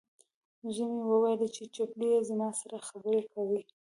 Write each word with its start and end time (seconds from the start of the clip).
زوی 0.75 0.89
مې 0.95 1.03
وویلې، 1.07 1.47
چې 1.55 1.63
چپلۍ 1.75 2.09
یې 2.13 2.19
زما 2.29 2.49
سره 2.61 2.77
خبرې 2.87 3.21
کوي. 3.33 3.61